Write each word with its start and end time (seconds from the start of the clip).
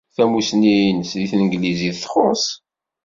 Tamussni-nnes 0.15 1.11
deg 1.17 1.27
tanglizit 1.31 1.97
txuṣṣ. 2.03 2.45